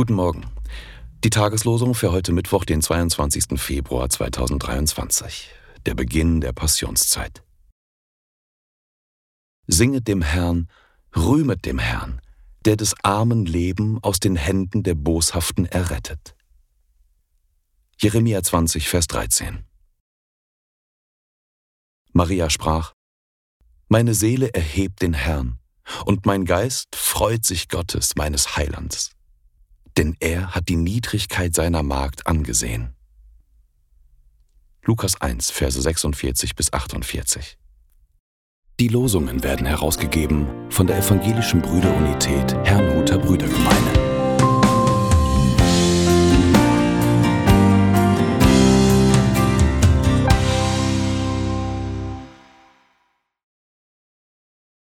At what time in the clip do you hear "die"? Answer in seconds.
1.24-1.30, 30.68-30.76, 38.80-38.88